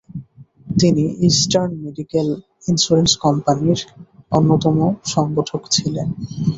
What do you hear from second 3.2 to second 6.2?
কোম্পানির অন্যতম সংগঠক ছিলেন।